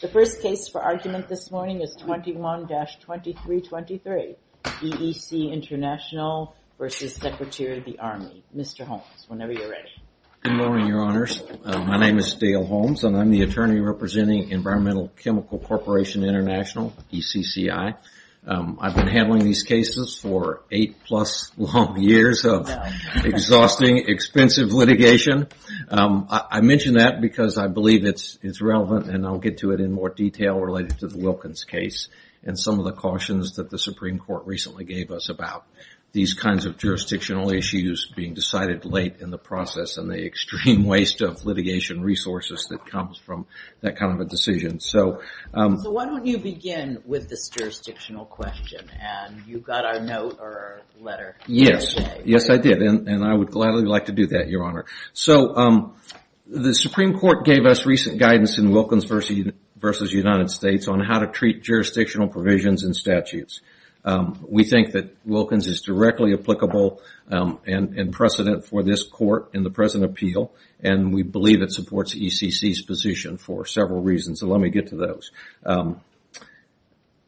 [0.00, 6.88] The first case for argument this morning is 21-2323, ECC International v.
[6.88, 8.44] Secretary of the Army.
[8.56, 8.86] Mr.
[8.86, 9.90] Holmes, whenever you're ready.
[10.44, 11.42] Good morning, Your Honors.
[11.64, 16.94] Uh, my name is Dale Holmes, and I'm the attorney representing Environmental Chemical Corporation International,
[17.12, 17.96] ECCI.
[18.46, 22.70] Um, I've been handling these cases for eight-plus long years of
[23.24, 25.48] exhausting, expensive litigation.
[25.88, 29.92] Um, I mention that because I believe it's relevant, and I'll get to it in
[29.92, 32.08] more detail related to the Wilkins case
[32.44, 35.66] and some of the cautions that the Supreme Court recently gave us about
[36.12, 41.20] these kinds of jurisdictional issues being decided late in the process and the extreme waste
[41.20, 43.46] of litigation resources that comes from
[43.82, 44.80] that kind of a decision.
[44.80, 45.20] So
[45.52, 50.38] um so why don't you begin with this jurisdictional question, and you got our note
[50.40, 51.36] or letter.
[51.46, 51.94] Yes,
[52.24, 54.86] yes I did, and I would gladly like to do that, Your Honor.
[55.12, 55.92] So
[56.48, 59.54] the Supreme Court gave us recent guidance in Wilkins v.
[60.10, 63.60] United States on how to treat jurisdictional provisions and statutes.
[64.08, 69.64] Um, we think that Wilkins is directly applicable um, and precedent for this court in
[69.64, 74.62] the present appeal, and we believe it supports ECC's position for several reasons, so let
[74.62, 75.30] me get to those.
[75.62, 76.00] Um,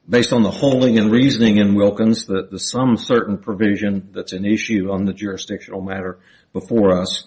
[0.09, 4.91] based on the holding and reasoning in Wilkins, the sum certain provision that's an issue
[4.91, 6.19] on the jurisdictional matter
[6.55, 7.25] before us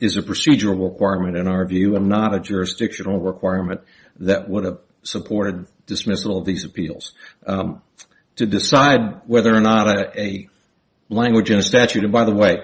[0.00, 3.82] is a procedural requirement in our view and not a jurisdictional requirement
[4.18, 7.12] that would have supported dismissal of these appeals.
[8.36, 10.48] To decide whether or not a
[11.08, 12.56] language in a statute, and by the way,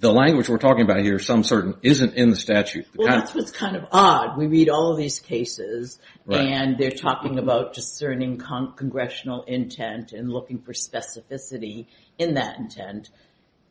[0.00, 2.86] the language we're talking about here, sum certain, isn't in the statute.
[2.94, 4.36] Well, that's what's kind of odd.
[4.36, 10.60] We read all of these cases, and they're talking about discerning congressional intent and looking
[10.60, 11.86] for specificity
[12.18, 13.08] in that intent.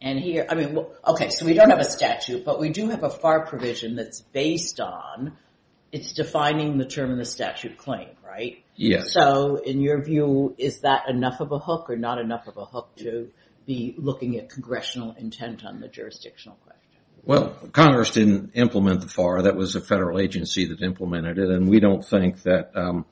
[0.02, 3.03] And here, I mean, okay, so we don't have a statute, but we do have
[3.03, 5.38] a FAR provision that's based on,
[5.92, 8.64] it's defining the term in the statute claim, right?
[8.76, 9.14] Yes.
[9.14, 12.66] So in your view, is that enough of a hook or not enough of a
[12.66, 13.30] hook to
[13.66, 16.81] be looking at congressional intent on the jurisdictional question?
[17.24, 19.44] Well, Congress didn't implement the FAR.
[19.44, 23.06] That was a federal agency that implemented it, and we don't think that um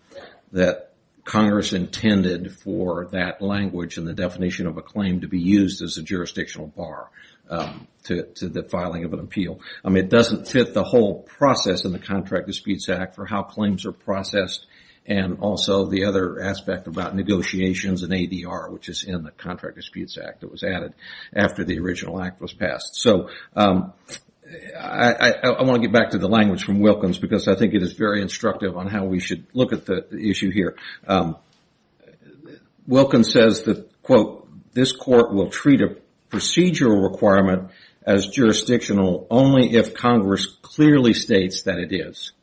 [0.51, 5.81] that Congress intended for that language and the definition of a claim to be used
[5.81, 7.09] as a jurisdictional bar
[8.03, 9.61] to the filing of an appeal.
[9.83, 13.43] I mean, it doesn't fit the whole process in the Contract Disputes Act for how
[13.43, 14.65] claims are processed
[15.05, 20.17] and also the other aspect about negotiations and ADR, which is in the Contract Disputes
[20.17, 20.93] Act that was added
[21.35, 22.95] after the original act was passed.
[22.95, 23.93] So um,
[24.79, 27.93] I want to get back to the language from Wilkins because I think it is
[27.93, 30.75] very instructive on how we should look at the issue here.
[31.07, 31.37] Um,
[32.87, 35.97] Wilkins says that, quote, this court will treat a
[36.29, 37.71] procedural requirement
[38.05, 42.33] as jurisdictional only if Congress clearly states that it is.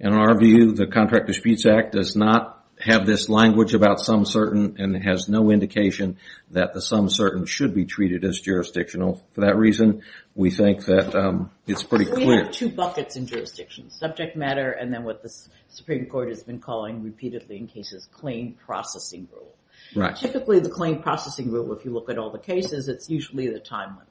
[0.00, 4.76] In our view, the Contract Disputes Act does not have this language about sum certain
[4.78, 6.16] and has no indication
[6.52, 9.22] that the sum certain should be treated as jurisdictional.
[9.32, 10.00] For that reason,
[10.34, 12.26] we think that um, it's pretty clear.
[12.26, 15.30] We have two buckets in jurisdiction, subject matter and then what the
[15.68, 19.54] Supreme Court has been calling repeatedly in cases claim processing rule.
[19.94, 20.16] Right.
[20.16, 23.60] Typically, the claim processing rule, if you look at all the cases, it's usually the
[23.60, 24.06] time limit.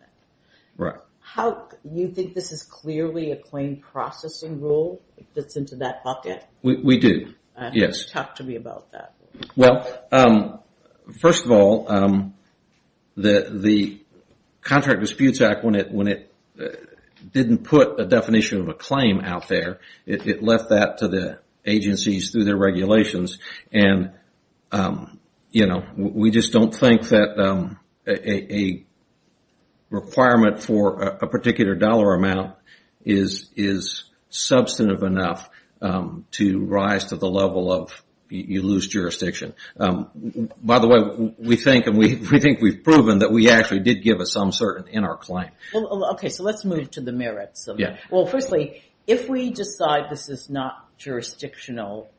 [1.34, 6.44] How, you think this is clearly a claim processing rule that fits into that bucket?
[6.64, 8.06] We we do, uh, yes.
[8.12, 9.14] Talk to me about that.
[9.56, 10.60] Well, um,
[11.22, 12.34] first of all, um,
[13.16, 14.02] the the
[14.62, 16.68] Contract Disputes Act, when it when it uh
[17.32, 22.32] didn't put a definition of a claim out there, it left that to the agencies
[22.32, 23.40] through their regulations.
[23.72, 24.12] And,
[24.72, 25.20] um,
[25.52, 27.38] you know, we just don't think that
[28.08, 28.86] a
[29.90, 32.56] requirement for a particular dollar amount
[33.04, 35.50] is is substantive enough
[35.82, 39.54] um, to rise to the level of you lose jurisdiction.
[39.80, 43.80] Um, by the way, we think and we we think we've proven that we actually
[43.80, 45.50] did give a sum certain in our claim.
[45.74, 47.68] Okay, so let's move to the merits.
[47.78, 47.98] Yeah.
[48.12, 52.10] Well, firstly, if we decide this is not jurisdictional,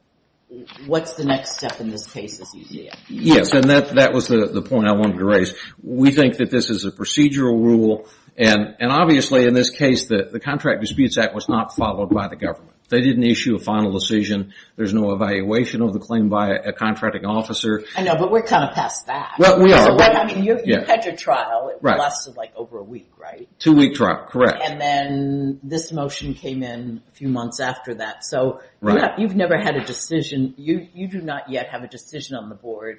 [0.86, 2.96] what's the next step in this case as you see it?
[3.08, 5.54] Yes, and that was the point I wanted to raise.
[5.82, 8.08] We think that this is a procedural rule.
[8.36, 12.69] And obviously, in this case, the Contract Disputes Act was not followed by the government.
[12.90, 14.52] They didn't issue a final decision.
[14.76, 17.84] There's no evaluation of the claim by a contracting officer.
[17.96, 19.36] I know, but we're kind of past that.
[19.38, 19.98] Well, we are.
[19.98, 20.56] I mean, you
[20.86, 21.72] had your trial.
[21.74, 23.48] It lasted like over a week, right?
[23.58, 24.58] Two-week trial, correct.
[24.62, 28.24] And then this motion came in a few months after that.
[28.24, 28.60] So
[29.16, 30.54] you've never had a decision.
[30.56, 32.98] You do not yet have a decision on the board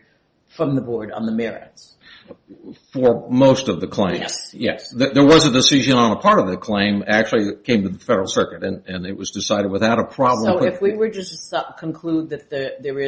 [0.52, 1.96] from the board on the merits.
[2.94, 4.94] For most of the claims, yes.
[4.94, 8.00] There was a decision on a part of the claim, actually it came to the
[8.00, 10.60] Federal Circuit and it was decided without a problem.
[10.60, 13.00] So if we were to conclude that there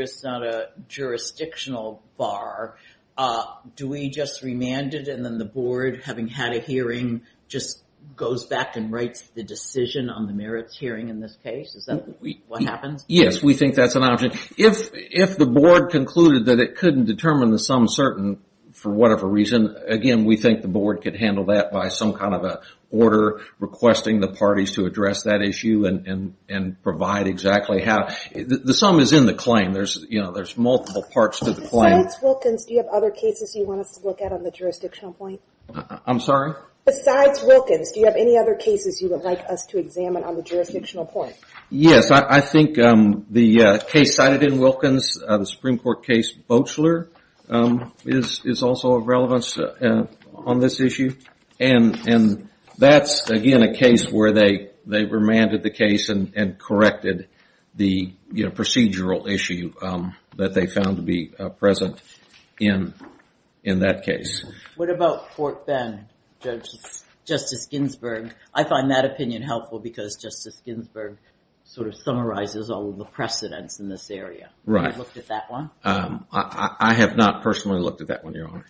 [0.00, 2.76] is not a jurisdictional bar,
[3.16, 3.44] uh,
[3.76, 7.81] do we just remand it and then the board, having had a hearing, just
[8.16, 11.74] goes back and writes the decision on the merits hearing in this case?
[11.74, 12.04] Is that
[12.48, 13.04] what happens?
[13.08, 14.32] Yes, we think that's an option.
[14.56, 18.38] If if the board concluded that it couldn't determine the sum certain
[18.72, 22.44] for whatever reason, again, we think the board could handle that by some kind of
[22.44, 22.56] an
[22.90, 28.08] order requesting the parties to address that issue and and provide exactly how.
[28.34, 29.72] The sum is in the claim.
[29.72, 32.04] There's you know there's multiple parts to the claim.
[32.04, 34.50] Besides Wilkins, do you have other cases you want us to look at on the
[34.50, 35.40] jurisdictional point?
[36.06, 36.54] I'm sorry?
[36.84, 40.34] Besides Wilkins, do you have any other cases you would like us to examine on
[40.34, 41.36] the jurisdictional point?
[41.70, 46.32] Yes, I think um, the uh, case cited in Wilkins, uh, the Supreme Court case
[46.32, 47.08] Boechler,
[47.48, 51.14] um, is also of relevance uh, on this issue.
[51.60, 57.28] And that's, again, a case where they remanded the case and corrected
[57.74, 62.02] the procedural issue um, that they found to be present
[62.58, 62.92] in
[63.64, 64.44] that case.
[64.76, 66.06] What about Fort Bend,
[66.42, 68.34] Justice Ginsburg?
[68.52, 71.18] I find that opinion helpful because Justice Ginsburg
[71.64, 74.50] sort of summarizes all of the precedents in this area.
[74.66, 74.86] Right.
[74.86, 75.70] Have you looked at that one?
[75.84, 78.66] Um, I have not personally looked at that one, Your Honor.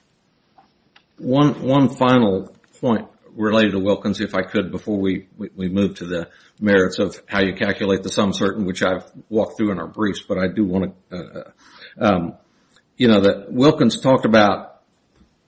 [1.18, 6.28] One final point related to Wilkins, if I could, before we move to the
[6.60, 10.20] merits of how you calculate the sum certain, which I've walked through in our briefs,
[10.20, 11.22] but I do want to, uh,
[12.00, 12.34] uh, um,
[12.96, 14.82] you know, that Wilkins talked about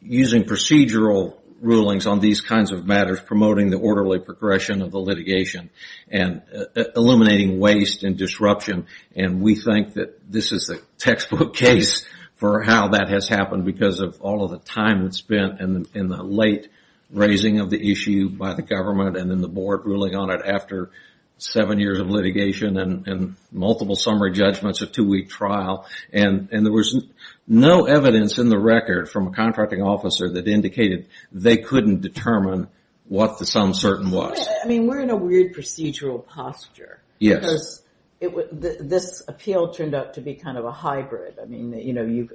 [0.01, 5.71] using procedural rulings on these kinds of matters, promoting the orderly progression of the litigation
[6.09, 8.87] and uh, uh, eliminating waste and disruption.
[9.17, 12.05] And we think that this is a textbook case
[12.37, 16.23] for how that has happened because of all of the time that's spent in the
[16.23, 16.69] late
[17.11, 20.91] raising of the issue by the government and then the board ruling on it after
[21.39, 25.87] seven years of litigation and multiple summary judgments, a two-week trial.
[26.13, 27.05] And there was
[27.47, 32.69] no evidence in the record from a contracting officer that indicated they couldn't determine
[33.07, 34.49] what the sum certain was.
[34.63, 37.03] I mean, we're in a weird procedural posture.
[37.19, 37.41] Yes.
[37.41, 37.83] Because
[38.21, 41.39] it was, this appeal turned out to be kind of a hybrid.
[41.41, 42.31] I mean, you know, you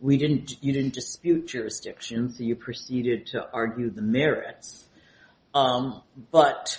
[0.00, 4.86] we didn't you didn't dispute jurisdiction, so you proceeded to argue the merits.
[5.54, 6.78] Um, but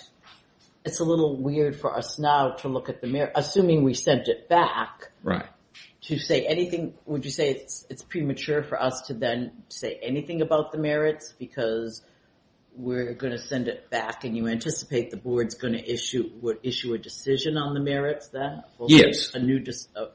[0.86, 4.28] it's a little weird for us now to look at the merits, assuming we sent
[4.28, 5.12] it back.
[5.24, 5.46] Right.
[6.04, 10.72] To say anything, would you say it's premature for us to then say anything about
[10.72, 12.02] the merits because
[12.76, 16.60] we're going to send it back and you anticipate the board's going to issue would
[16.64, 18.64] issue a decision on the merits then?
[18.88, 19.36] Yes.
[19.36, 19.64] A new,
[19.96, 20.06] uh,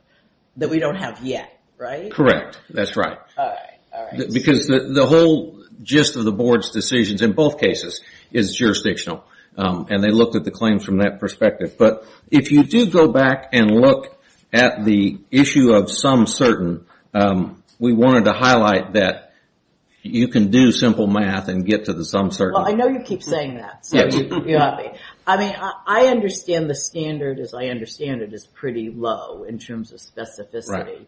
[0.57, 2.11] that we don't have yet, right?
[2.11, 2.61] Correct.
[2.71, 3.19] That's right.
[3.37, 3.59] All right.
[3.93, 4.33] All right.
[4.33, 8.01] Because the whole gist of the board's decisions in both cases
[8.33, 9.25] is jurisdictional.
[9.57, 11.77] Um, and they looked at the claims from that perspective.
[11.79, 14.19] But if you do go back and look
[14.53, 19.33] at the issue of sum certain, um, we wanted to highlight that
[20.03, 22.55] you can do simple math and get to the sum certain.
[22.55, 23.87] Well, I know you keep saying that.
[23.91, 24.15] Yes.
[25.27, 25.55] I mean,
[25.87, 31.07] I understand the standard, as I understand it, is pretty low in terms of specificity.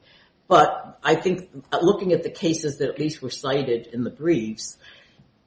[0.49, 4.11] But I think uh, looking at the cases that at least were cited in the
[4.11, 4.79] briefs,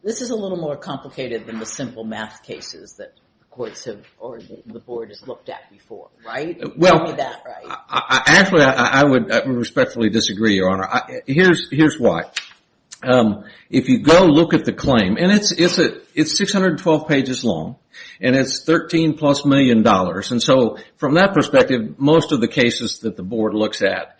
[0.03, 4.05] this is a little more complicated than the simple math cases that the courts have
[4.19, 6.61] or the board has looked at before, right?
[6.61, 7.77] Uh, well, that, right?
[8.27, 10.87] actually, I would respectfully disagree, Your Honor.
[11.25, 12.23] Here's why.
[13.01, 17.77] Um, if you go look at the claim, and it's 612 pages long,
[18.19, 19.85] and it's $13 plus million.
[19.87, 24.17] And so from that perspective, most of the cases that the board looks at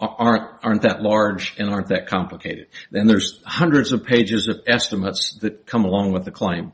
[0.00, 2.68] aren't aren't that large and aren't that complicated.
[2.90, 6.72] Then there's hundreds of pages of estimates that come along with the claim.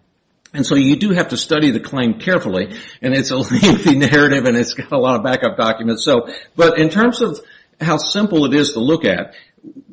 [0.55, 2.79] And so you do have to study the claim carefully.
[3.03, 6.05] And it's a lengthy narrative, and it's got a lot of backup documents.
[6.05, 7.41] So but in terms of
[7.81, 9.35] how simple it is to look at,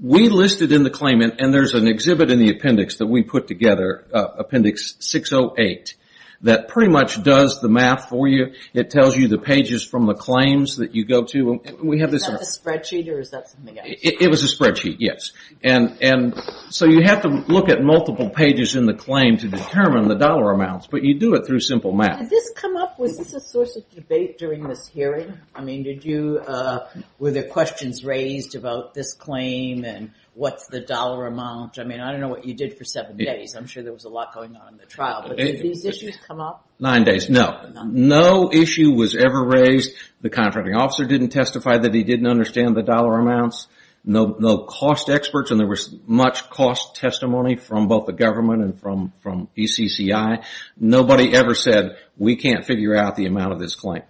[0.01, 3.47] we listed in the claim, and there's an exhibit in the appendix that we put
[3.47, 5.95] together, uh, Appendix 608,
[6.43, 8.53] that pretty much does the math for you.
[8.73, 11.61] It tells you the pages from the claims that you go to.
[11.63, 13.87] Is that a spreadsheet, or is that something else?
[13.89, 15.31] It was a spreadsheet, yes.
[15.63, 16.35] And and
[16.69, 20.51] so you have to look at multiple pages in the claim to determine the dollar
[20.51, 20.87] amounts.
[20.87, 22.19] But you do it through simple math.
[22.19, 22.99] Did this come up?
[22.99, 25.37] Was this a source of debate during this hearing?
[25.55, 26.87] I mean, did you uh
[27.19, 31.79] were there questions raised about this claim, and what's the dollar amount?
[31.79, 33.55] I mean, I don't know what you did for seven days.
[33.55, 35.25] I'm sure there was a lot going on in the trial.
[35.27, 36.67] But did these issues come up?
[36.79, 37.69] Nine days, no.
[37.85, 39.93] No issue was ever raised.
[40.21, 43.67] The contracting officer didn't testify that he didn't understand the dollar amounts.
[44.03, 48.79] no no cost experts, and there was much cost testimony from both the government and
[48.79, 50.43] from from ECCI.
[50.77, 54.03] Nobody ever said, we can't figure out the amount of this claim.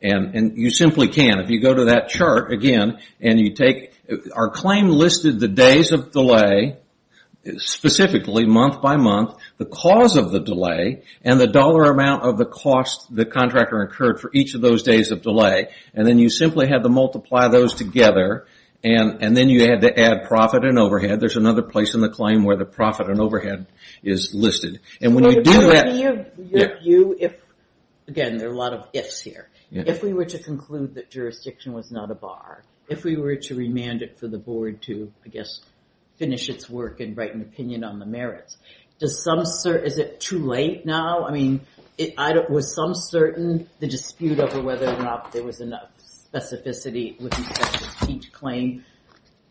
[0.00, 1.40] And and you simply can.
[1.40, 3.93] If you go to that chart again, and you take,
[4.32, 6.78] our claim listed the days of delay,
[7.58, 12.46] specifically month by month, the cause of the delay, and the dollar amount of the
[12.46, 15.68] cost the contractor incurred for each of those days of delay.
[15.94, 18.46] And then you simply had to multiply those together,
[18.82, 21.20] and then you had to add profit and overhead.
[21.20, 23.66] There's another place in the claim where the profit and overhead
[24.02, 24.80] is listed.
[25.00, 25.94] And when you do that...
[25.94, 27.40] Your view, if,
[28.08, 29.48] again, there are a lot of ifs here.
[29.70, 33.54] If we were to conclude that jurisdiction was not a bar, if we were to
[33.54, 35.60] remand it for the board to, I guess,
[36.16, 38.56] finish its work and write an opinion on the merits,
[38.98, 41.24] Does some sir is it too late now?
[41.26, 41.60] I mean,
[42.48, 45.90] was sum certain the dispute over whether or not there was enough
[46.32, 48.84] specificity with respect to each claim,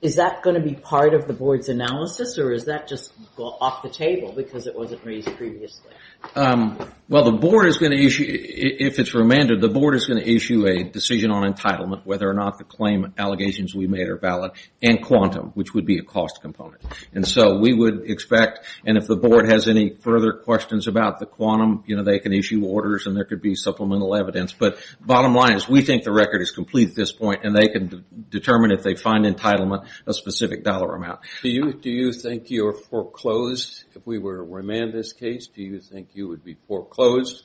[0.02, 3.84] is that going to be part of the board's analysis, or is that just off
[3.84, 5.92] the table because it wasn't raised previously?
[6.36, 6.78] Um,
[7.10, 10.28] well, the board is going to issue, if it's remanded, the board is going to
[10.28, 14.52] issue a decision on entitlement, whether or not the claim allegations we made are valid,
[14.82, 16.82] and quantum, which would be a cost component.
[17.14, 21.26] And so we would expect, and if the board has any further questions about the
[21.26, 24.54] quantum, you know, they can issue orders and there could be supplemental evidence.
[24.54, 27.68] But bottom line is, we think the record is complete at this point, and they
[27.68, 31.20] can determine if they find entitlement a specific dollar amount.
[31.44, 35.62] Do you do you think you're foreclosed, if we were to remand this case, do
[35.62, 37.44] you think you would be foreclosed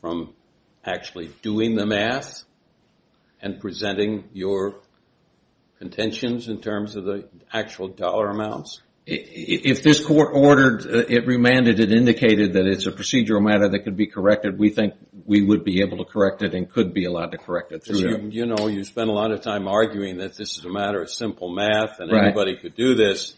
[0.00, 0.34] from
[0.84, 2.44] actually doing the math
[3.40, 4.76] and presenting your
[5.78, 8.80] contentions in terms of the actual dollar amounts?
[9.06, 13.80] If this court ordered uh, it remanded, it indicated that it's a procedural matter that
[13.80, 14.94] could be corrected, we think
[15.26, 17.84] we would be able to correct it and could be allowed to correct it.
[17.84, 18.30] Through.
[18.30, 21.10] You know, you spend a lot of time arguing that this is a matter of
[21.10, 23.34] simple math and anybody could do this,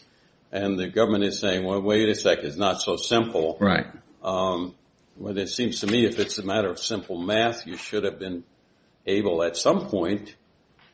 [0.52, 3.56] and the government is saying, well, wait a second, it's not so simple.
[4.22, 4.72] Right.
[5.18, 8.18] Well, it seems to me if it's a matter of simple math, you should have
[8.18, 8.44] been
[9.06, 10.36] able at some point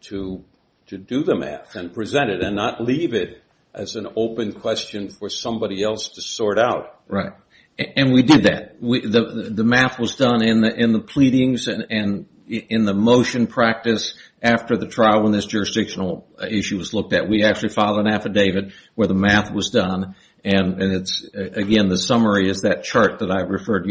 [0.02, 0.45] to
[0.87, 3.43] do the math and present it and not leave it
[3.75, 7.00] as an open question for somebody else to sort out.
[7.09, 7.33] Right.
[7.97, 8.81] And we did that.
[8.81, 15.23] The math was done in the pleadings and in the motion practice after the trial
[15.23, 17.29] when this jurisdictional issue was looked at.
[17.29, 22.49] We actually filed an affidavit where the math was done, and it's, again, the summary
[22.49, 23.87] is that chart that I referred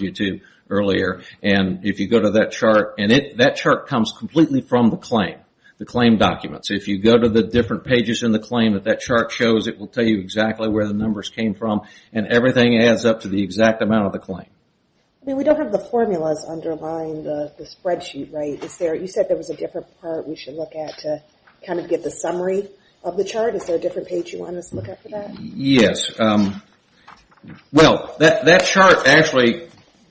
[0.00, 1.22] you to earlier.
[1.42, 4.96] And if you go to that chart, and it that chart comes completely from the
[4.96, 5.38] claim,
[5.78, 6.70] the claim documents.
[6.70, 9.78] If you go to the different pages in the claim that that chart shows, it
[9.78, 13.42] will tell you exactly where the numbers came from, and everything adds up to the
[13.42, 14.46] exact amount of the claim.
[15.22, 18.62] I mean, we don't have the formulas underlying the spreadsheet, right?
[18.62, 21.22] Is there you said there was a different part we should look at to
[21.66, 22.68] kind of get the summary
[23.06, 23.54] of the chart.
[23.54, 25.38] Is there a different page you want us to look at for that?
[25.40, 26.10] Yes.
[26.18, 26.62] Um,
[27.72, 29.68] well, that chart actually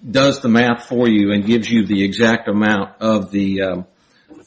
[0.10, 3.88] does the math for you and gives you the exact amount of the um,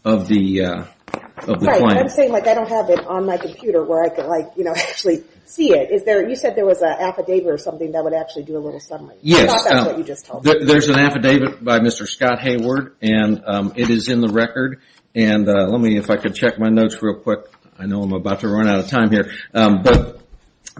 [0.04, 1.82] uh, claim.
[1.82, 1.98] Right.
[1.98, 4.64] I'm saying, like, I don't have it on my computer where I could, like, you
[4.64, 5.90] know, actually see it.
[5.90, 9.16] You said there was an affidavit or something that would actually do a little summary.
[9.20, 9.50] Yes.
[9.50, 10.54] I thought that's um, what you just told me.
[10.64, 12.06] There's an affidavit by Mr.
[12.06, 13.42] Scott Hayward, and
[13.76, 14.80] it is in the record.
[15.14, 17.40] And uh, let me, if I could check my notes real quick.
[17.78, 19.32] I know I'm about to run out of time here.
[19.54, 20.20] Um, but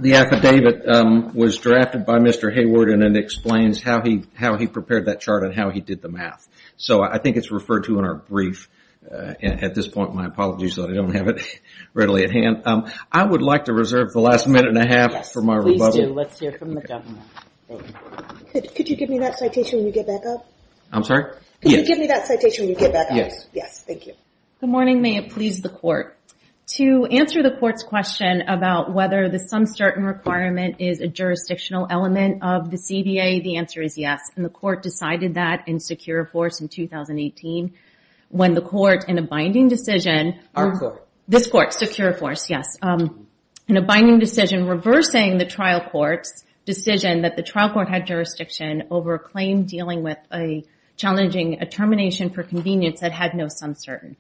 [0.01, 2.53] the affidavit um, was drafted by Mr.
[2.53, 6.03] Hayward, and it explains how he how he prepared that chart and how he did
[6.03, 6.49] the math.
[6.77, 8.69] So I think it's referred to in our brief.
[9.11, 11.41] Uh, at this point, my apologies that I don't have it
[11.95, 12.63] readily at hand.
[12.67, 15.79] Um, I would like to reserve the last minute and a half for my rebuttal.
[15.79, 16.13] Yes, please do.
[16.13, 17.25] Let's hear from the government.
[18.53, 20.47] Could you give me that citation when you get back up?
[20.93, 21.33] I'm sorry?
[21.63, 23.17] Could you give me that citation when you get back up?
[23.17, 23.47] Yes.
[23.55, 24.13] Yes, thank you.
[24.61, 25.01] Good morning.
[25.01, 26.18] May it please the Court.
[26.77, 32.43] To answer the Court's question about whether the sum certain requirement is a jurisdictional element
[32.43, 34.21] of the CDA, the answer is yes.
[34.37, 37.73] And the Court decided that in Securiforce in 2018
[38.29, 40.39] when the Court, in a binding decision.
[40.55, 41.09] Our Court.
[41.27, 42.77] This Court, Securiforce, yes.
[42.83, 43.27] Um,
[43.67, 48.85] in a binding decision reversing the trial court's decision that the trial court had jurisdiction
[48.91, 50.65] over a claim dealing with a
[50.97, 54.17] challenging a termination for convenience that had no sum certain.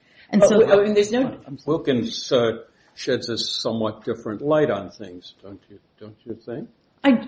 [1.66, 5.60] Wilkins uh, sheds a somewhat different light on things, don't
[6.24, 6.68] you think?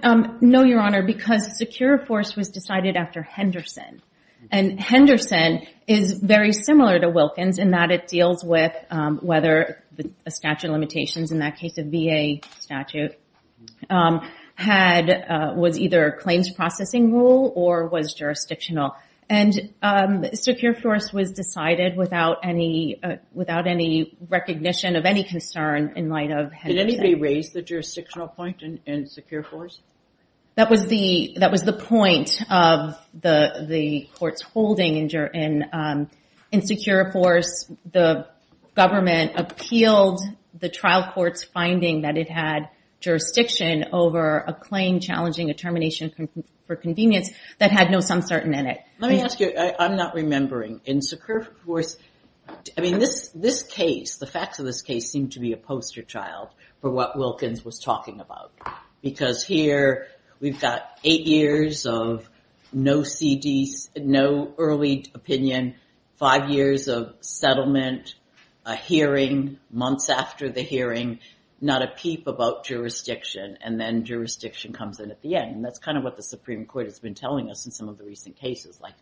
[0.02, 4.02] Um, no, Your Honor, because Securiforce was decided after Henderson.
[4.50, 9.82] And Henderson is very similar to Wilkins in that it deals with um, whether
[10.24, 13.18] a statute of limitations, in that case a VA statute,
[13.90, 18.94] um, had, uh, was either a claims processing rule or was jurisdictional.
[19.30, 26.32] And Securiforce was decided without any uh without any recognition of any concern in light
[26.32, 26.88] of Henderson.
[26.88, 29.78] Did anybody raise the jurisdictional point in Securiforce?
[30.56, 35.64] That was the that was the point of the the court's holding in
[36.50, 37.72] in Securiforce.
[37.92, 38.26] The
[38.74, 40.22] government appealed
[40.58, 42.68] the trial court's finding that it had
[42.98, 46.10] jurisdiction over a claim challenging a termination
[46.70, 48.78] for convenience that had no sum certain in it.
[49.00, 50.80] Let me ask you, I'm not remembering.
[50.84, 51.96] In secure force,
[52.78, 56.50] I mean, this case, the facts of this case seem to be a poster child
[56.80, 58.52] for what Wilkins was talking about.
[59.02, 60.06] Because here,
[60.38, 62.30] we've got eight years of
[62.72, 65.74] no early opinion,
[66.18, 68.14] five years of settlement,
[68.64, 71.18] a hearing, months after the hearing,
[71.60, 75.56] not a peep about jurisdiction, and then jurisdiction comes in at the end.
[75.56, 77.98] And that's kind of what the Supreme Court has been telling us in some of
[77.98, 78.80] the recent cases.
[78.80, 78.94] Like,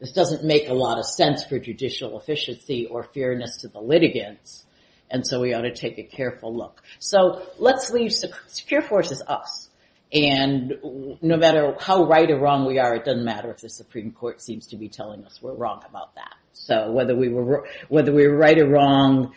[0.00, 4.64] this doesn't make a lot of sense for judicial efficiency or fairness to the litigants.
[5.10, 6.82] And so we ought to take a careful look.
[6.98, 9.70] So let's leave Securiforce as us.
[10.12, 10.74] And
[11.22, 14.40] no matter how right or wrong we are, it doesn't matter if the Supreme Court
[14.40, 16.34] seems to be telling us we're wrong about that.
[16.52, 19.32] So whether we were whether we were right or wrong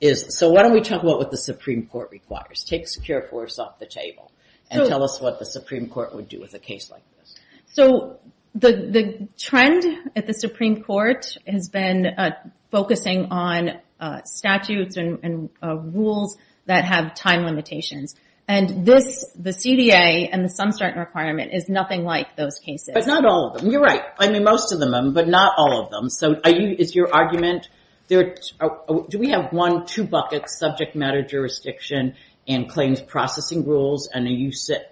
[0.00, 2.64] is, so why don't we talk about what the Supreme Court requires?
[2.64, 4.32] Take Securiforce off the table
[4.70, 7.34] and tell us what the Supreme Court would do with a case like this.
[7.66, 8.20] So
[8.54, 9.84] the trend
[10.16, 12.30] at the Supreme Court has been uh,
[12.70, 18.14] focusing on uh, statutes and uh, rules that have time limitations.
[18.48, 22.90] And this, the CDA and the sum certain requirement is nothing like those cases.
[22.94, 23.70] But not all of them.
[23.70, 24.02] You're right.
[24.18, 26.10] I mean, most of them, but not all of them.
[26.10, 27.68] So is your argument,
[28.10, 28.68] Uh,
[29.08, 32.14] do we have one, two buckets, subject matter jurisdiction
[32.48, 34.08] and claims processing rules?
[34.12, 34.26] And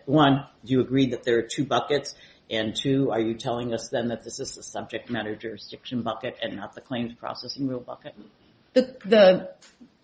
[0.06, 2.14] one, do you agree that there are two buckets?
[2.50, 6.38] And two, are you telling us then that this is the subject matter jurisdiction bucket
[6.40, 8.14] and not the claims processing rule bucket?
[8.74, 9.50] The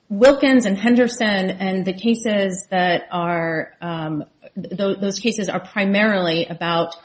[0.08, 4.24] Wilkins and Henderson and the cases that are, um,
[4.56, 6.96] those cases are primarily about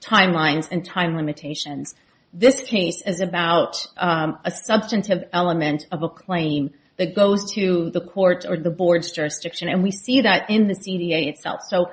[0.00, 1.94] timelines and time limitations.
[2.38, 8.02] This case is about um, a substantive element of a claim that goes to the
[8.02, 9.70] court or the board's jurisdiction.
[9.70, 11.62] And we see that in the CDA itself.
[11.66, 11.92] So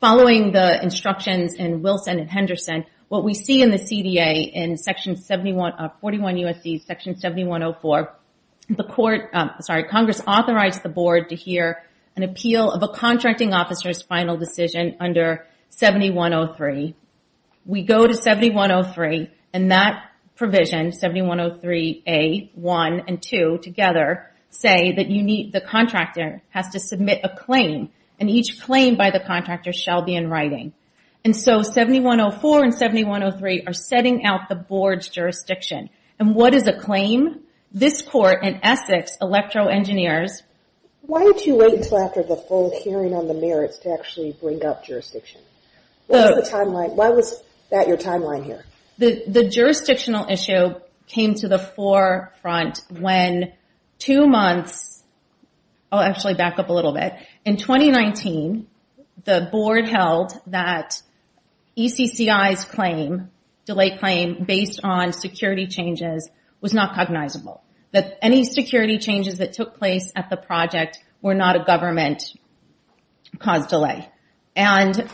[0.00, 5.12] following the instructions in Wilson and Henderson, what we see in the CDA in section
[5.30, 6.78] uh, 41 U.S.C.
[6.78, 8.12] section 7104,
[8.70, 11.84] the court, um, sorry, Congress authorized the board to hear
[12.16, 16.96] an appeal of a contracting officer's final decision under 7103.
[17.64, 25.22] We go to 7103 and that provision, 7103A, 1 and 2 together say that you
[25.22, 30.02] need, the contractor has to submit a claim and each claim by the contractor shall
[30.02, 30.72] be in writing.
[31.24, 35.90] And so 7104 and 7103 are setting out the board's jurisdiction.
[36.18, 37.40] And what is a claim?
[37.72, 40.42] This court in Essex, electro-engineers.
[41.02, 44.64] Why did you wait until after the full hearing on the merits to actually bring
[44.64, 45.40] up jurisdiction?
[46.06, 46.94] What was the timeline?
[46.94, 48.64] Why was that your timeline here?
[48.98, 50.74] The the jurisdictional issue
[51.06, 53.52] came to the forefront when
[53.98, 55.02] two months,
[55.90, 57.14] I'll actually back up a little bit.
[57.44, 58.66] In 2019,
[59.24, 61.00] the board held that
[61.76, 63.30] ECCI's claim,
[63.64, 66.28] delay claim based on security changes
[66.60, 67.62] was not cognizable.
[67.92, 72.34] That any security changes that took place at the project were not a government
[73.38, 74.08] caused delay.
[74.54, 75.08] And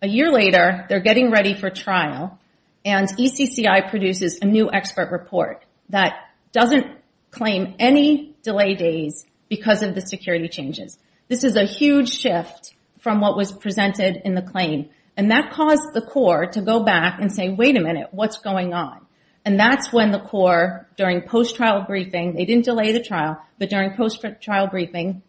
[0.00, 2.38] a year later, they're getting ready for trial
[2.84, 6.14] and ECCI produces a new expert report that
[6.52, 6.86] doesn't
[7.30, 10.98] claim any delay days because of the security changes.
[11.28, 14.90] This is a huge shift from what was presented in the claim.
[15.16, 18.74] And that caused the court to go back and say, wait a minute, what's going
[18.74, 19.00] on?
[19.44, 23.94] And that's when the court, during post-trial briefing, they didn't delay the trial, but during
[23.94, 25.22] post-trial briefing,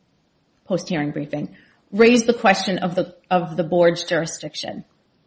[0.65, 1.55] post-hearing briefing,
[1.91, 4.85] raised the question of the board's jurisdiction.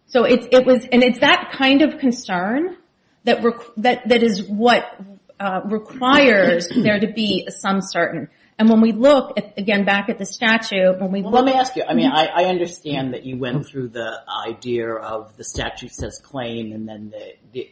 [0.08, 2.76] So it was, and it's that kind of concern
[3.24, 4.98] that is what
[5.38, 8.28] uh, requires there to be sum certain.
[8.58, 11.76] And when we look, again, back at the statute, when we look- Let me ask
[11.76, 12.30] you, I mean, mhm.
[12.34, 17.14] I understand that you went through the idea of the statute says claim and then
[17.52, 17.70] the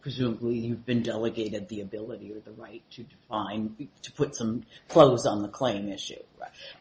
[0.00, 5.26] presumably you've been delegated the ability or the right to define, to put some clothes
[5.26, 6.14] on the claim issue.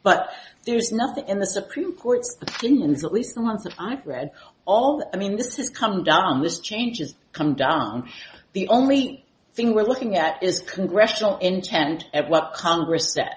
[0.04, 0.30] But
[0.66, 4.32] there's nothing, in the Supreme Court's opinions, at least the ones that I've read,
[4.66, 8.10] all, I mean, this has come down, this change has come down.
[8.54, 13.36] The only thing we're looking at is congressional intent at what Congress said.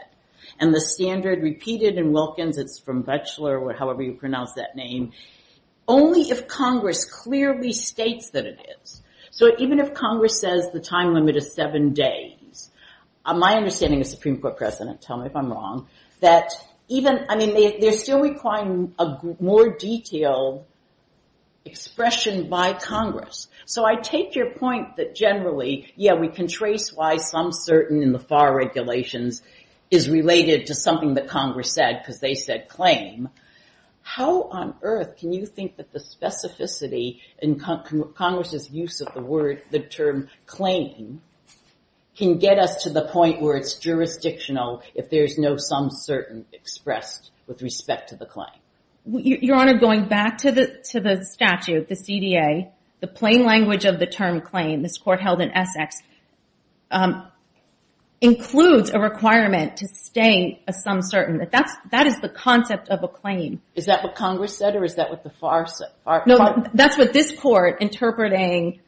[0.59, 5.13] And the standard repeated in Wilkins, it's from Batchelor, or however you pronounce that name,
[5.89, 9.03] only if Congress clearly states that it is.
[9.31, 12.71] So even if Congress says the time limit is seven days,
[13.25, 15.89] uh, my understanding as Supreme Court precedent, tell me if I'm wrong,
[16.21, 16.53] that
[16.89, 20.67] even, I mean, they're still requiring a more detailed
[21.65, 23.49] expression by Congress.
[23.67, 28.13] So I take your point that generally, yeah, we can trace why sum certain in
[28.13, 29.43] the FAR regulations
[29.91, 33.29] is related to something that Congress said because they said claim.
[34.03, 39.63] How on earth can you think that the specificity in Congress's use of the word,
[39.71, 41.23] the term claim,
[42.17, 47.31] can get us to the point where it's jurisdictional if there's no sum certain expressed
[47.47, 48.62] with respect to the claim?
[49.05, 53.99] Your Honor, going back to the to the statute, the CDA, the plain language of
[53.99, 55.97] the term claim, this court held in Essex,
[56.91, 57.27] um,
[58.21, 61.39] includes a requirement to state a sum certain.
[61.51, 63.61] That is the concept of a claim.
[63.75, 65.89] Is that what Congress said or is that what the FAR said?
[66.27, 68.81] No, that's what this court interpreting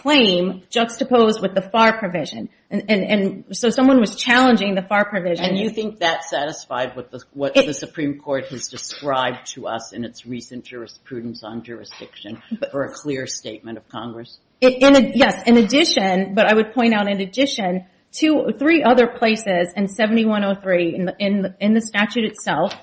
[0.00, 2.48] claim juxtaposed with the FAR provision.
[2.70, 5.44] And so someone was challenging the FAR provision.
[5.44, 10.04] And you think that's satisfied with what the Supreme Court has described to us in
[10.04, 14.38] its recent jurisprudence on jurisdiction for a clear statement of Congress?
[14.60, 21.08] Yes, in addition, but I would point out in addition, three other places in 7103
[21.18, 22.74] in the statute itself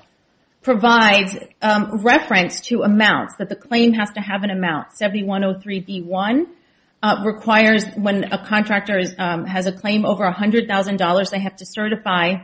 [0.60, 4.88] provides um, reference to amounts, that the claim has to have an amount.
[5.00, 6.46] 7103B1
[7.00, 12.34] Uh, requires when a contractor um, has a claim over $100,000, they have to certify,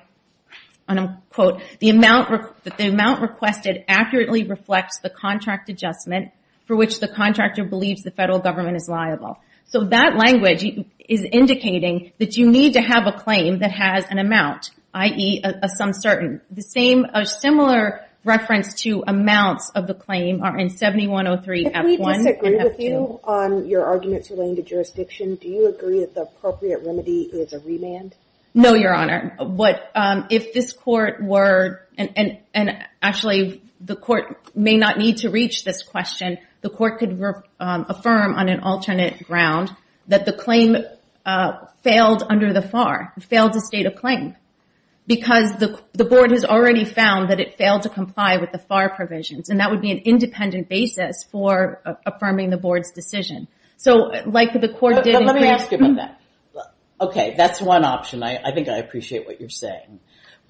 [1.31, 2.31] quote, the amount
[2.63, 6.31] that the amount requested accurately reflects the contract adjustment
[6.67, 9.41] for which the contractor believes the federal government is liable.
[9.67, 10.65] So that language
[11.01, 15.43] is indicating that you need to have a claim that has an amount, i.e.
[15.43, 16.41] a sum certain.
[16.51, 21.77] The same, a similar reference to amounts of the claim are in 7103F1 and F2.
[21.77, 26.15] If we disagree with you on your arguments relating to jurisdiction, do you agree that
[26.15, 28.15] the appropriate remedy is a remand?
[28.55, 29.37] No, Your Honor.
[29.41, 35.31] What um if this court were, and and actually the court may not need to
[35.31, 37.21] reach this question, the court could
[37.61, 39.75] affirm on an alternate ground
[40.09, 40.77] that the claim
[41.83, 44.37] failed under the FAR, failed to state a claim.
[45.07, 48.95] Because the the board has already found that it failed to comply with the FAR
[48.95, 49.51] provisions.
[49.51, 53.49] And that would be an independent basis for affirming the board's decision.
[53.77, 55.97] So like the court did in- Let me ask you about hmm?
[55.97, 56.21] that.
[57.01, 58.23] Okay, that's one option.
[58.23, 60.01] I think I appreciate what you're saying.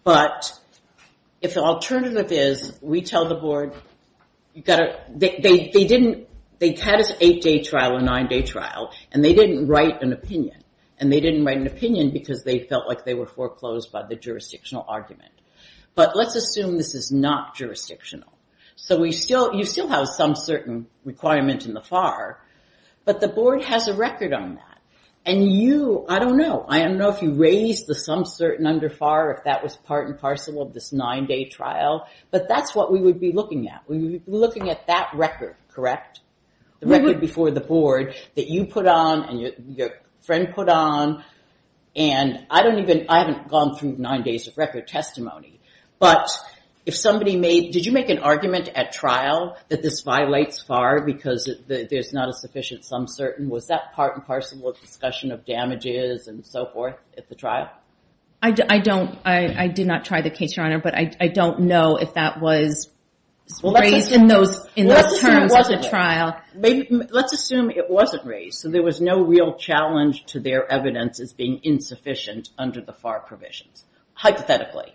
[0.04, 0.52] But
[1.40, 3.74] if the alternative is, we tell the board,
[4.54, 9.24] you gotta they didn't, they had an eight day trial, a nine day trial, and
[9.24, 10.63] they didn't write an opinion.
[10.98, 14.14] And they didn't write an opinion because they felt like they were foreclosed by the
[14.14, 15.32] jurisdictional argument.
[15.94, 18.32] But let's assume this is not jurisdictional.
[18.76, 22.40] So we still you still have sum certain requirement in the FAR,
[23.04, 24.74] but the board has a record on that.
[25.26, 26.66] And you, I don't know.
[26.68, 30.08] I don't know if you raised the sum certain under FAR, if that was part
[30.08, 32.06] and parcel of this nine day trial.
[32.30, 33.84] But that's what we would be looking at.
[33.88, 36.20] We would be looking at that record, correct?
[36.80, 39.92] The record before the board that you put on and your
[40.24, 41.24] friend put on.
[41.96, 45.60] And I don't even, I haven't gone through nine days of record testimony.
[45.98, 46.28] But
[46.86, 51.48] if somebody made, did you make an argument at trial that this violates FAR because
[51.68, 53.48] there's not a sufficient sum certain?
[53.48, 57.70] Was that part and parcel of discussion of damages and so forth at the trial?
[58.42, 62.14] I don't, I did not try the case, Your Honor, but I don't know if
[62.14, 62.90] that was
[63.62, 66.36] raised in those terms of the trial.
[66.54, 68.58] Let's assume it wasn't raised.
[68.58, 73.20] So there was no real challenge to their evidence as being insufficient under the FAR
[73.20, 74.94] provisions, hypothetically.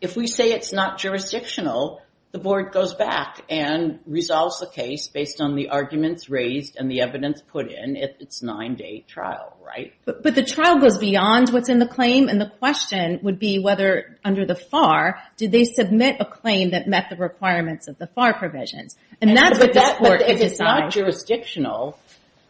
[0.00, 2.00] If we say it's not jurisdictional,
[2.34, 7.00] the board goes back and resolves the case based on the arguments raised and the
[7.00, 9.92] evidence put in at its nine day trial, right?
[10.04, 12.28] But the trial goes beyond what's in the claim.
[12.28, 16.88] And the question would be whether under the FAR, did they submit a claim that
[16.88, 18.96] met the requirements of the FAR provisions?
[19.20, 20.40] And that's what this court could decide.
[20.40, 21.96] If it's not jurisdictional,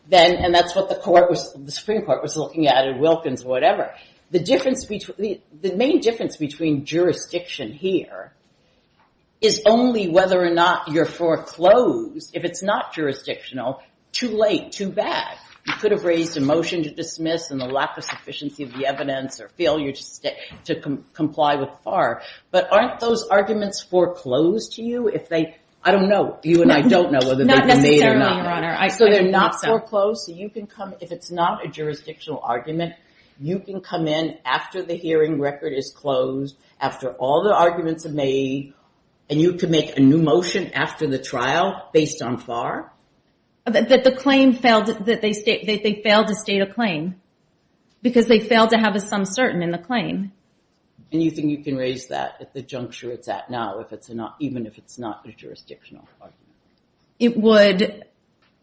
[0.08, 3.44] then, and that's what the court was, the Supreme Court was looking at in Wilkins
[3.44, 3.92] or whatever.
[4.30, 8.32] The difference between, the main difference between jurisdiction here
[9.44, 12.34] is only whether or not you're foreclosed.
[12.34, 15.38] If it's not jurisdictional, too late, too bad.
[15.66, 18.86] You could have raised a motion to dismiss and the lack of sufficiency of the
[18.86, 22.22] evidence or failure to to comply with FAR.
[22.50, 26.82] But aren't those arguments foreclosed to you if they, I don't know, you and I
[26.82, 28.36] don't know whether they've been made or not.
[28.36, 28.90] Not necessarily, Your Honor.
[28.90, 32.94] So they're not foreclosed, so you can come, if it's not a jurisdictional argument,
[33.40, 38.12] you can come in after the hearing record is closed, after all the arguments are
[38.12, 38.74] made,
[39.30, 42.92] and you can make a new motion after the trial based on FAR?
[43.64, 47.20] That the claim failed, that they state, they failed to state a claim
[48.02, 50.32] because they failed to have a sum certain in the claim.
[51.10, 54.10] And you think you can raise that at the juncture it's at now, if it's
[54.10, 56.44] not even if it's not a jurisdictional argument?
[57.18, 58.04] It would,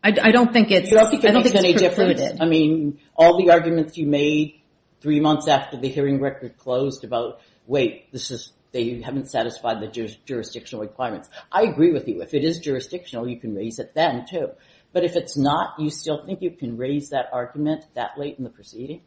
[0.04, 2.17] I don't think it's, You don't think it makes any precluded.
[2.17, 2.41] difference?
[2.41, 4.62] I mean, all the arguments you made
[5.00, 10.15] three months after the hearing record closed about, wait, this is, they haven't satisfied the
[10.25, 11.29] jurisdictional requirements.
[11.51, 12.21] I agree with you.
[12.21, 14.49] If it is jurisdictional, you can raise it then too.
[14.93, 18.43] But if it's not, you still think you can raise that argument that late in
[18.43, 19.01] the proceeding?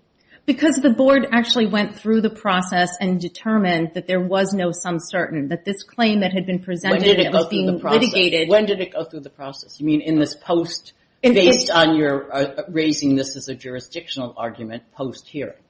[0.47, 4.99] Because the board actually went through the process and determined that there was no sum
[5.01, 8.51] certain, that this claim that had been presented When did it and was being litigated.
[8.51, 9.81] When did it go through the process?
[9.81, 14.83] You mean in this post, based on your uh, raising this as a jurisdictional argument
[14.93, 15.64] post-hearing?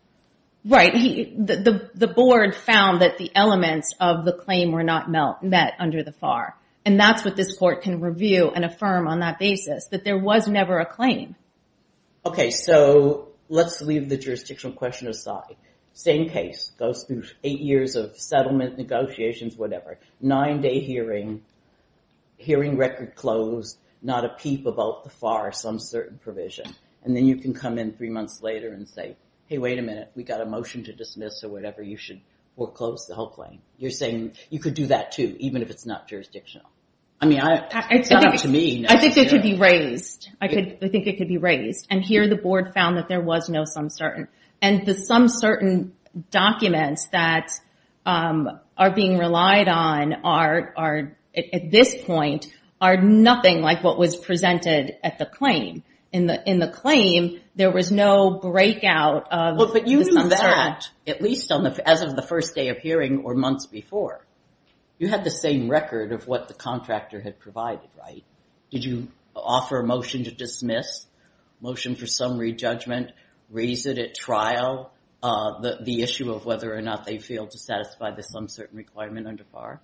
[0.64, 0.92] Right.
[1.36, 5.10] The board found that the elements of the claim were not
[5.42, 6.56] met under the FAR.
[6.86, 10.48] And that's what this court can review and affirm on that basis, that there was
[10.48, 11.34] never a claim.
[12.26, 15.56] Okay, so let's leave the jurisdictional question aside.
[15.92, 19.98] Same case, goes through eight years of settlement, negotiations, whatever.
[20.20, 21.42] Nine-day hearing,
[22.36, 26.66] hearing record closed, not a peep about the FAR, sum certain provision.
[27.04, 30.10] And then you can come in three months later and say, hey, wait a minute,
[30.14, 32.20] we got a motion to dismiss or whatever, you should
[32.56, 33.60] foreclose the whole claim.
[33.78, 36.68] You're saying you could do that too, even if it's not jurisdictional.
[37.20, 38.84] I mean, I it's not up to me.
[38.88, 40.28] I think it could be raised.
[40.40, 41.86] I could I think it could be raised.
[41.88, 44.28] And here the board found that there was no sum certain.
[44.60, 45.94] And the sum certain
[46.30, 47.52] documents that
[48.06, 52.46] um, are being relied on are, at this point,
[52.80, 55.82] are nothing like what was presented at the claim.
[56.14, 59.72] In the in the claim, there was no breakout of the sum.
[59.72, 63.24] But you knew that, at least on the, as of the first day of hearing
[63.24, 64.24] or months before.
[65.00, 68.22] You had the same record of what the contractor had provided, right?
[68.70, 71.04] Did you offer a motion to dismiss,
[71.60, 73.10] motion for summary judgment,
[73.50, 77.58] raise it at trial, uh the the issue of whether or not they failed to
[77.58, 79.80] satisfy the sum certain requirement under FAR?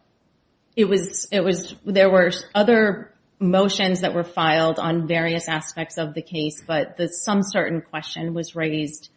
[0.77, 6.15] It was, it was, there were other motions that were filed on various aspects of
[6.15, 9.11] the case, but the sum certain question was raised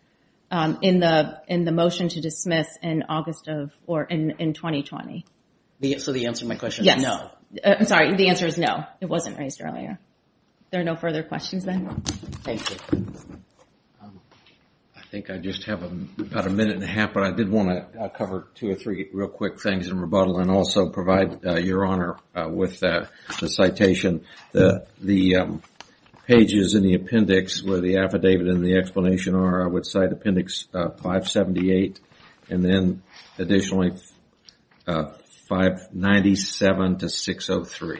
[0.49, 5.25] um, in the in the motion to dismiss in August of, or in 2020.
[5.97, 7.31] So the answer to my question is no.
[7.63, 8.85] Uh, I'm sorry, the answer is no.
[9.01, 9.99] It wasn't raised earlier.
[10.71, 12.01] There are no further questions then?
[12.43, 12.77] Thank you.
[15.13, 15.83] I think I just have
[16.17, 18.75] about a minute and a half, but I did want to uh, cover two or
[18.75, 23.07] three real quick things in rebuttal and also provide uh, your honor uh, with the
[23.29, 24.25] citation.
[24.53, 25.61] The um,
[26.25, 30.63] pages in the appendix where the affidavit and the explanation are, I would cite appendix
[30.71, 31.99] 578
[32.49, 33.03] and then
[33.37, 33.91] additionally
[34.87, 37.99] 597 to 603.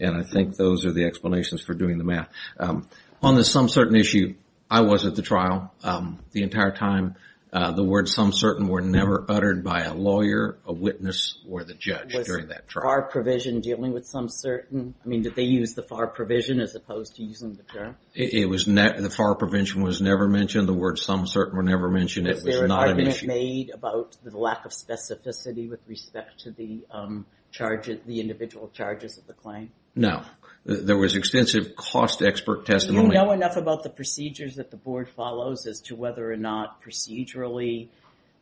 [0.00, 2.28] And I think those are the explanations for doing the math.
[2.58, 2.88] Um,
[3.22, 4.34] on the sum certain issue,
[4.70, 7.16] I was at the trial um, the entire time.
[7.50, 11.72] Uh, the words sum certain were never uttered by a lawyer, a witness, or the
[11.72, 12.84] judge during that trial.
[12.84, 16.60] Was FAR provision dealing with sum certain, I mean, did they use the FAR provision
[16.60, 17.96] as opposed to using the term?
[18.14, 20.68] It was, the FAR provision was never mentioned.
[20.68, 22.26] The words sum certain were never mentioned.
[22.26, 22.58] It was not an issue.
[22.58, 27.24] Was there an argument made about the lack of specificity with respect to the um,
[27.50, 29.70] charges, the individual charges of the claim?
[29.98, 30.22] No.
[30.64, 33.08] There was extensive cost expert Do testimony.
[33.08, 36.82] you know enough about the procedures that the board follows as to whether or not
[36.82, 37.88] procedurally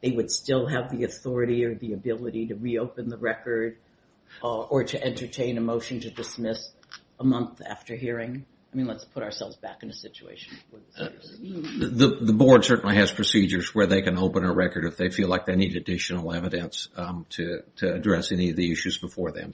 [0.02, 3.78] they would still have the authority or the ability to reopen the record
[4.42, 6.72] uh, or to entertain a motion to dismiss
[7.18, 8.44] a month after hearing?
[8.76, 10.52] I mean, let's put ourselves back in a situation.
[11.00, 11.08] Uh,
[11.38, 15.46] the board certainly has procedures where they can open a record if they feel like
[15.46, 19.52] they need additional evidence um, to address any of the issues before them.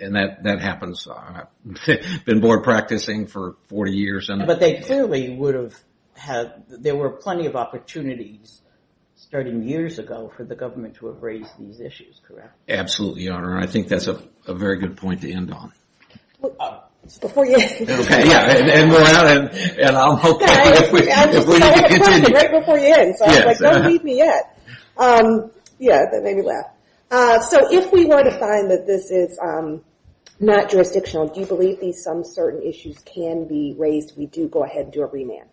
[0.00, 1.06] And that happens.
[1.06, 1.46] I've
[1.86, 4.26] uh, been board practicing for 40 years.
[4.28, 5.78] But they clearly would have
[6.14, 8.60] had, there were plenty of opportunities
[9.14, 12.58] starting years ago for the government to have raised these issues, correct?
[12.68, 13.56] Absolutely, Your Honor.
[13.56, 15.72] I think that's a very good point to end on.
[17.16, 17.56] Before you...
[17.56, 22.34] Okay, yeah, and we're out and I'm okay if we continue.
[22.34, 24.58] Right before you end, so I was like, don't leave me yet.
[24.96, 26.66] Um, yeah, that made me laugh.
[27.10, 29.82] Uh, so if we were to find that this is um,
[30.40, 34.48] not jurisdictional, do you believe these sum certain issues can be raised if we do
[34.48, 35.48] go ahead and do a remand?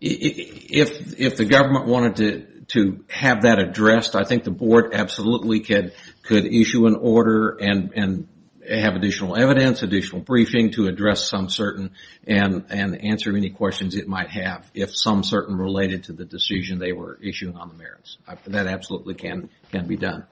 [0.00, 6.46] If the government wanted to have that addressed, I think the board absolutely could could
[6.46, 8.28] issue an order and and
[8.68, 11.92] have additional evidence, additional briefing to address sum certain
[12.26, 16.78] and and answer any questions it might have if sum certain related to the decision
[16.78, 18.18] they were issuing on the merits.
[18.46, 20.26] That absolutely can can be done.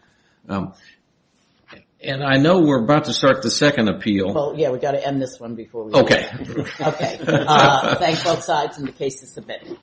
[2.02, 4.32] And I know we're about to start the second appeal.
[4.32, 5.92] Well, yeah, we got to end this one before we.
[5.94, 6.30] Okay.
[6.80, 7.18] Okay.
[7.26, 9.68] Uh, Thank both sides and the case is submitted.